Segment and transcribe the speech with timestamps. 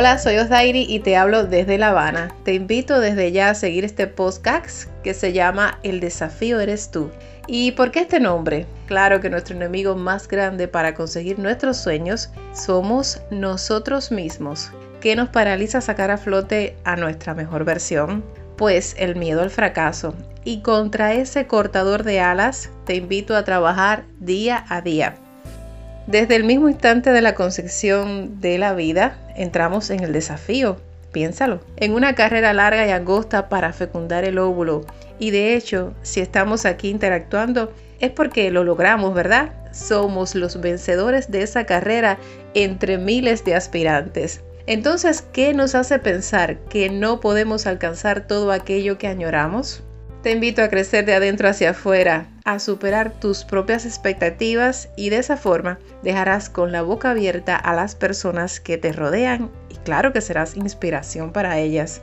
[0.00, 2.34] Hola, soy Osdairi y te hablo desde La Habana.
[2.42, 7.10] Te invito desde ya a seguir este podcast que se llama El desafío eres tú.
[7.46, 8.64] ¿Y por qué este nombre?
[8.86, 14.70] Claro que nuestro enemigo más grande para conseguir nuestros sueños somos nosotros mismos.
[15.02, 18.24] ¿Qué nos paraliza sacar a flote a nuestra mejor versión?
[18.56, 20.14] Pues el miedo al fracaso.
[20.44, 25.16] Y contra ese cortador de alas te invito a trabajar día a día.
[26.06, 30.76] Desde el mismo instante de la concepción de la vida, entramos en el desafío.
[31.12, 34.86] Piénsalo, en una carrera larga y angosta para fecundar el óvulo.
[35.18, 39.52] Y de hecho, si estamos aquí interactuando, es porque lo logramos, ¿verdad?
[39.72, 42.18] Somos los vencedores de esa carrera
[42.54, 44.40] entre miles de aspirantes.
[44.66, 49.82] Entonces, ¿qué nos hace pensar que no podemos alcanzar todo aquello que añoramos?
[50.22, 55.16] Te invito a crecer de adentro hacia afuera, a superar tus propias expectativas y de
[55.16, 60.12] esa forma dejarás con la boca abierta a las personas que te rodean y claro
[60.12, 62.02] que serás inspiración para ellas.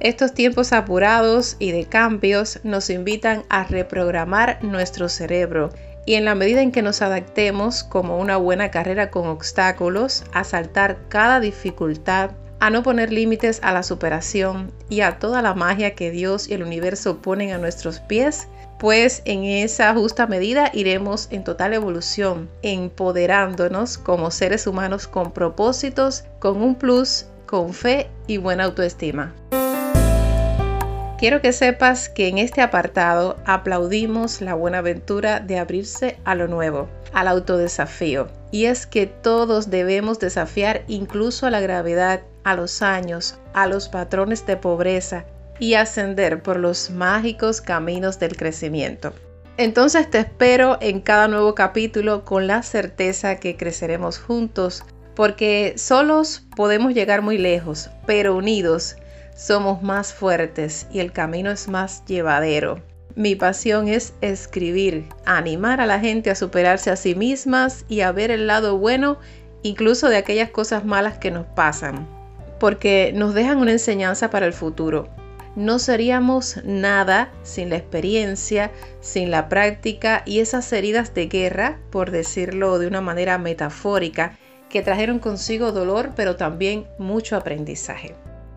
[0.00, 5.70] Estos tiempos apurados y de cambios nos invitan a reprogramar nuestro cerebro
[6.04, 10.44] y en la medida en que nos adaptemos como una buena carrera con obstáculos, a
[10.44, 15.94] saltar cada dificultad a no poner límites a la superación y a toda la magia
[15.94, 18.48] que Dios y el universo ponen a nuestros pies,
[18.78, 26.24] pues en esa justa medida iremos en total evolución, empoderándonos como seres humanos con propósitos,
[26.38, 29.34] con un plus, con fe y buena autoestima.
[31.18, 36.46] Quiero que sepas que en este apartado aplaudimos la buena aventura de abrirse a lo
[36.46, 38.28] nuevo, al autodesafío.
[38.50, 43.88] Y es que todos debemos desafiar incluso a la gravedad a los años, a los
[43.88, 45.24] patrones de pobreza
[45.58, 49.12] y ascender por los mágicos caminos del crecimiento.
[49.56, 54.84] Entonces te espero en cada nuevo capítulo con la certeza que creceremos juntos,
[55.16, 58.94] porque solos podemos llegar muy lejos, pero unidos
[59.34, 62.80] somos más fuertes y el camino es más llevadero.
[63.16, 68.12] Mi pasión es escribir, animar a la gente a superarse a sí mismas y a
[68.12, 69.18] ver el lado bueno
[69.64, 72.15] incluso de aquellas cosas malas que nos pasan
[72.58, 75.08] porque nos dejan una enseñanza para el futuro.
[75.56, 82.10] No seríamos nada sin la experiencia, sin la práctica y esas heridas de guerra, por
[82.10, 84.36] decirlo de una manera metafórica,
[84.68, 88.14] que trajeron consigo dolor pero también mucho aprendizaje.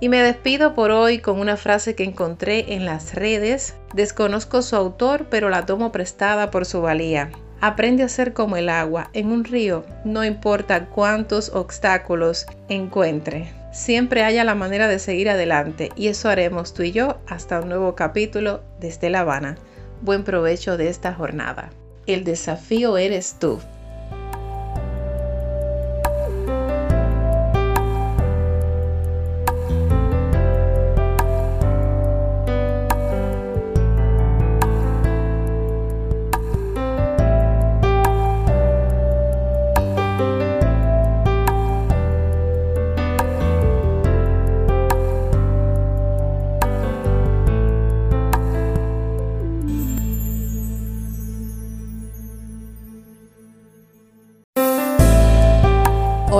[0.00, 3.74] Y me despido por hoy con una frase que encontré en las redes.
[3.94, 7.30] Desconozco su autor, pero la tomo prestada por su valía.
[7.62, 14.22] Aprende a ser como el agua en un río, no importa cuántos obstáculos encuentre siempre
[14.22, 17.94] haya la manera de seguir adelante y eso haremos tú y yo hasta un nuevo
[17.96, 19.56] capítulo desde La Habana.
[20.02, 21.70] Buen provecho de esta jornada.
[22.06, 23.60] El desafío eres tú.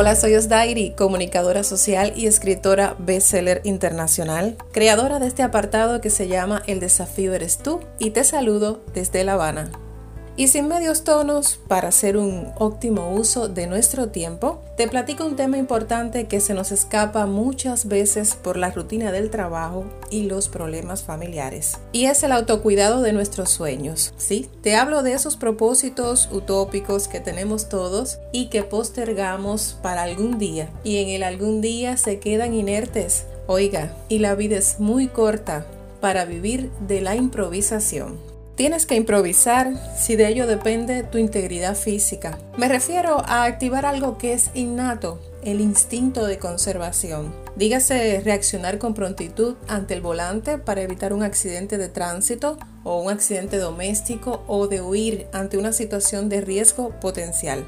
[0.03, 6.27] Hola, soy Osdairi, comunicadora social y escritora bestseller internacional, creadora de este apartado que se
[6.27, 9.71] llama El desafío eres tú y te saludo desde La Habana.
[10.35, 15.37] Y sin medios tonos, para hacer un óptimo uso de nuestro tiempo, te platico un
[15.37, 20.49] tema importante que se nos escapa muchas veces por la rutina del trabajo y los
[20.49, 21.79] problemas familiares.
[21.93, 24.15] Y es el autocuidado de nuestros sueños.
[24.17, 30.39] Sí, te hablo de esos propósitos utópicos que tenemos todos y que postergamos para algún
[30.39, 30.71] día.
[30.83, 33.27] Y en el algún día se quedan inertes.
[33.47, 35.67] Oiga, y la vida es muy corta
[36.01, 38.32] para vivir de la improvisación.
[38.55, 42.39] Tienes que improvisar si de ello depende tu integridad física.
[42.59, 47.35] Me refiero a activar algo que es innato, el instinto de conservación.
[47.57, 53.11] Dígase reaccionar con prontitud ante el volante para evitar un accidente de tránsito o un
[53.11, 57.65] accidente doméstico o de huir ante una situación de riesgo potencial.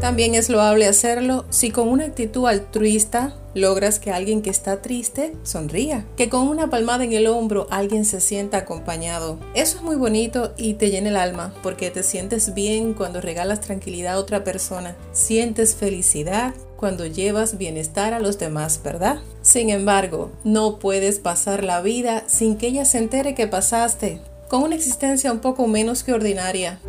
[0.00, 5.34] También es loable hacerlo si con una actitud altruista logras que alguien que está triste
[5.42, 9.38] sonría, que con una palmada en el hombro alguien se sienta acompañado.
[9.54, 13.60] Eso es muy bonito y te llena el alma porque te sientes bien cuando regalas
[13.60, 19.18] tranquilidad a otra persona, sientes felicidad cuando llevas bienestar a los demás, ¿verdad?
[19.42, 24.62] Sin embargo, no puedes pasar la vida sin que ella se entere que pasaste, con
[24.62, 26.80] una existencia un poco menos que ordinaria.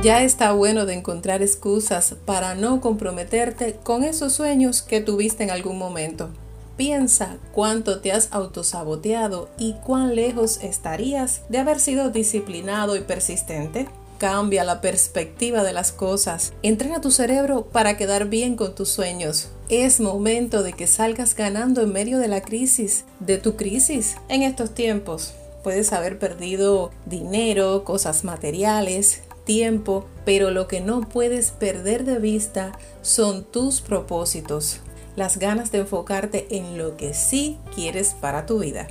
[0.00, 5.50] Ya está bueno de encontrar excusas para no comprometerte con esos sueños que tuviste en
[5.50, 6.30] algún momento.
[6.76, 13.88] Piensa cuánto te has autosaboteado y cuán lejos estarías de haber sido disciplinado y persistente.
[14.18, 16.52] Cambia la perspectiva de las cosas.
[16.62, 19.48] Entrena tu cerebro para quedar bien con tus sueños.
[19.68, 24.44] Es momento de que salgas ganando en medio de la crisis, de tu crisis en
[24.44, 25.34] estos tiempos.
[25.64, 32.78] Puedes haber perdido dinero, cosas materiales, tiempo, pero lo que no puedes perder de vista
[33.00, 34.80] son tus propósitos,
[35.16, 38.88] las ganas de enfocarte en lo que sí quieres para tu vida.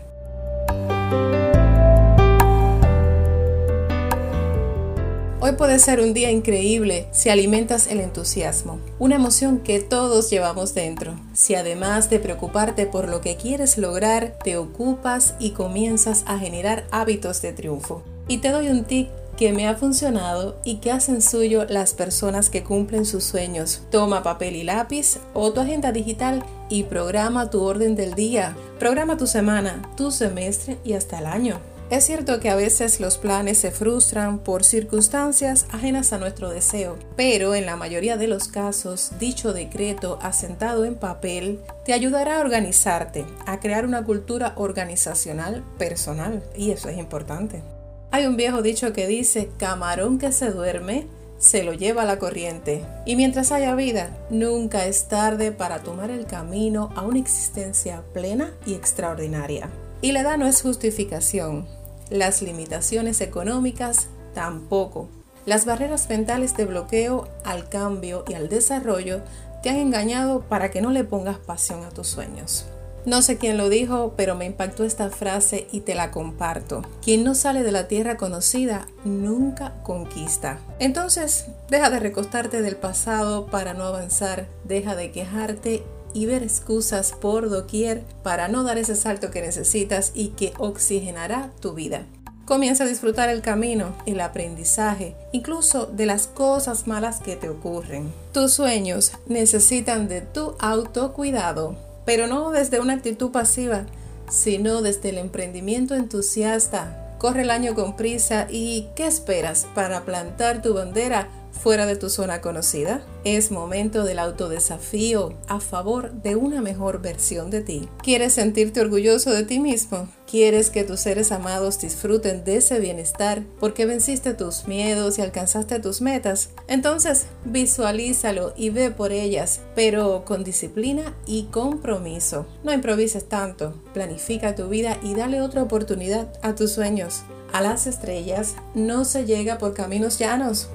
[5.39, 10.74] Hoy puede ser un día increíble si alimentas el entusiasmo, una emoción que todos llevamos
[10.74, 11.13] dentro.
[11.33, 16.88] Si además de preocuparte por lo que quieres lograr, te ocupas y comienzas a generar
[16.89, 18.01] hábitos de triunfo.
[18.27, 19.07] Y te doy un tip
[19.38, 23.81] que me ha funcionado y que hacen suyo las personas que cumplen sus sueños.
[23.92, 28.57] Toma papel y lápiz o tu agenda digital y programa tu orden del día.
[28.80, 31.60] Programa tu semana, tu semestre y hasta el año.
[31.89, 36.98] Es cierto que a veces los planes se frustran por circunstancias ajenas a nuestro deseo,
[37.16, 42.42] pero en la mayoría de los casos, dicho decreto asentado en papel te ayudará a
[42.42, 47.63] organizarte, a crear una cultura organizacional personal, y eso es importante.
[48.09, 51.07] Hay un viejo dicho que dice, camarón que se duerme,
[51.38, 52.86] se lo lleva a la corriente.
[53.06, 58.54] Y mientras haya vida, nunca es tarde para tomar el camino a una existencia plena
[58.65, 59.69] y extraordinaria.
[60.01, 61.68] Y la edad no es justificación.
[62.09, 65.10] Las limitaciones económicas tampoco.
[65.45, 69.21] Las barreras mentales de bloqueo al cambio y al desarrollo
[69.63, 72.68] te han engañado para que no le pongas pasión a tus sueños.
[73.07, 76.81] No sé quién lo dijo, pero me impactó esta frase y te la comparto.
[77.01, 80.59] Quien no sale de la tierra conocida nunca conquista.
[80.80, 85.83] Entonces, deja de recostarte del pasado para no avanzar, deja de quejarte
[86.13, 91.51] y ver excusas por doquier para no dar ese salto que necesitas y que oxigenará
[91.62, 92.03] tu vida.
[92.44, 98.12] Comienza a disfrutar el camino, el aprendizaje, incluso de las cosas malas que te ocurren.
[98.33, 103.86] Tus sueños necesitan de tu autocuidado pero no desde una actitud pasiva,
[104.30, 107.18] sino desde el emprendimiento entusiasta.
[107.18, 111.27] Corre el año con prisa y ¿qué esperas para plantar tu bandera
[111.57, 113.06] fuera de tu zona conocida?
[113.24, 117.89] Es momento del autodesafío a favor de una mejor versión de ti.
[118.01, 120.07] ¿Quieres sentirte orgulloso de ti mismo?
[120.30, 125.80] ¿Quieres que tus seres amados disfruten de ese bienestar porque venciste tus miedos y alcanzaste
[125.80, 126.50] tus metas?
[126.68, 132.45] Entonces visualízalo y ve por ellas, pero con disciplina y compromiso.
[132.63, 137.24] No improvises tanto, planifica tu vida y dale otra oportunidad a tus sueños.
[137.53, 140.68] A las estrellas no se llega por caminos llanos.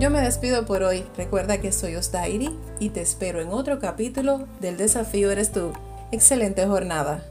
[0.00, 1.04] Yo me despido por hoy.
[1.18, 2.48] Recuerda que soy Osdairi
[2.78, 5.74] y te espero en otro capítulo del desafío Eres tú.
[6.10, 7.29] Excelente jornada.